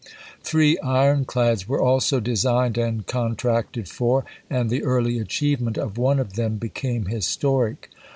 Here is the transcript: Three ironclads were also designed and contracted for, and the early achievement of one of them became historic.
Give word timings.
Three 0.41 0.79
ironclads 0.79 1.67
were 1.67 1.79
also 1.79 2.19
designed 2.19 2.75
and 2.75 3.05
contracted 3.05 3.87
for, 3.87 4.25
and 4.49 4.71
the 4.71 4.81
early 4.83 5.19
achievement 5.19 5.77
of 5.77 5.95
one 5.95 6.17
of 6.17 6.33
them 6.33 6.55
became 6.57 7.05
historic. 7.05 7.87